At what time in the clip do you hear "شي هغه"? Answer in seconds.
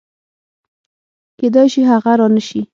1.73-2.11